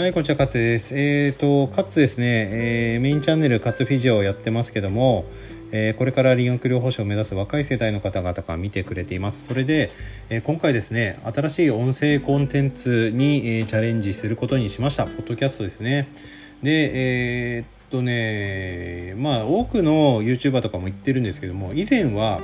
[0.00, 0.98] はい、こんにちは、勝です。
[0.98, 5.26] えっ、ー、と、勝ですね、えー、メインチャンネル勝フィジオをやってますけども、
[5.72, 9.44] えー、これから理学療法士を目指す若い世代の方々が見てくれています。
[9.44, 9.92] それで、
[10.30, 15.04] え、今回ですね、新しい音声コンテンツに、え、チャレンジすることにしました。
[15.04, 16.08] ポッドキャストですね。
[16.62, 22.40] で、え、っとね、まあ、多くの YouTuber とかも言ってるんですけども、以前は、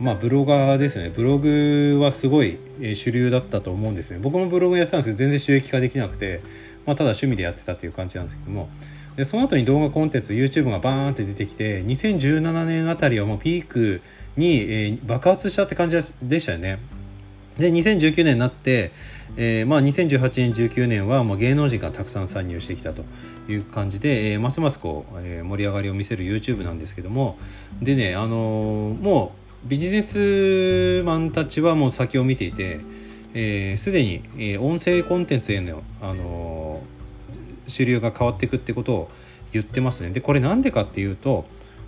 [0.00, 2.56] まあ、ブロガーですねブログはすごい
[2.94, 6.40] 主流だったと思うんですね僕もブログやってたんですけど全然収益化できなくて、
[6.90, 8.68] まあ、ただ趣味でやってたっていう感じなんですけども。
[9.14, 14.02] でその後に動画コンテンツ YouTube がバーンって出てきて2017年あたりはもうピーク
[14.36, 16.80] に、えー、爆発したって感じでしたよね。
[17.58, 18.90] で2019年になって、
[19.36, 23.04] えー、まあ、2018年19年はもう芸能人がたくさん参入してきたと
[23.48, 27.38] いう感じで、えー、ますますこう、えー、盛り上がりを見せる YouTube なんですけども。
[27.80, 29.32] でね、あのも
[29.64, 32.80] うビジネスマンたちはもう先を見ていて
[33.32, 36.82] すで、ー、に、え、音声コンテンツへの、あの、
[37.68, 39.10] 主流が変わっていくってことを
[39.52, 40.10] 言ってますね。
[40.10, 41.44] でこれなんでかっていうと、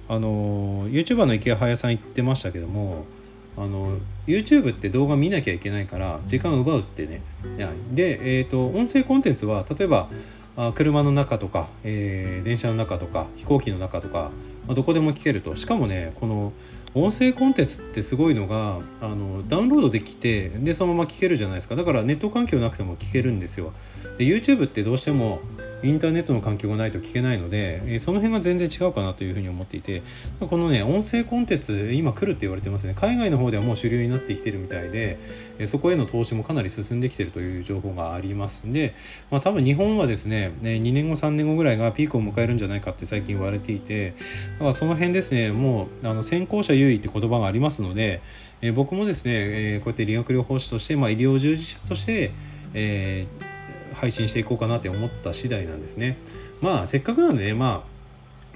[0.09, 3.07] あの YouTuber の池谷隼さん言ってましたけども
[3.57, 7.23] あの YouTube って動画見なきゃいけないから時間奪うってね。
[7.93, 10.09] で、えーと、音声コンテンツは例えば
[10.75, 14.31] 車の中とか、えー、電車の中とか飛行機の中とか、
[14.67, 15.57] まあ、どこでも聞けると。
[15.57, 16.53] しかもねこの
[16.95, 21.75] 音声コンテンツってすごいのがあのダウンロードできてでそのまま聞けるじゃないですか。
[21.75, 23.73] だからネット環境なくても聞けるんですよ。
[24.19, 25.41] で YouTube ってどうしても
[25.83, 30.03] インターネットの環境がないと聞けないので、えその辺が全然違うかなというふうに思っていて
[30.39, 32.95] このね音声コンテンツ今来るって言われてますね。
[32.95, 35.19] 海外の方ではもう主流になってきてるみたいで、
[35.59, 38.95] えそこへの投資もかなり進んできてるという情報がありますんで、
[39.31, 44.15] まあ、多分日本はですねね2年後3年後ぐらいがピークを迎えるんじゃないかって最近言われていて
[44.55, 48.23] だからその辺ですねもうあの先行者優位って言葉がありますので、
[48.61, 52.33] え僕もですね、えこうやって理学療法士として、まあ、医療従事者として、
[52.75, 53.53] えー
[54.03, 56.19] 配信していこうかなって思った次第なんですね。
[56.61, 57.93] まあせっかくなんでねまあ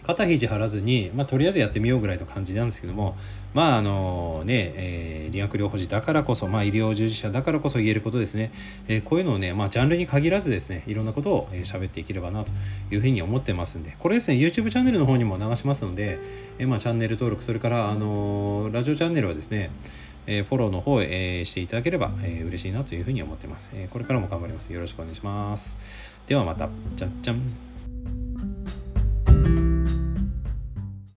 [0.02, 3.16] 肩肘張らずに、まあ、とりあえずやってみようぐらいの感じなんですけども
[3.54, 8.52] まああのね、えー、理学療法士だからこそ、まあ、医療従事者だからこそ言えることですね、
[8.86, 12.52] えー、こういうのをね、まあ、ジャンルに限らずですねいろんなことを喋、えー、っていければなと
[12.92, 16.18] いうふうに思ってますんでこれですね YouTube チャンネルの方にも流しますので、
[16.58, 19.70] えー、まあ、チャンネル登録それからあのラジオチャンネルはですね
[20.26, 24.72] えフォローの方、えしていただければ、え嬉しいなというふうに思ってます、えこれからも頑張ります。
[24.72, 25.78] よろしくお願いします。
[26.26, 26.68] ではまた。
[26.94, 27.75] じゃっじゃん。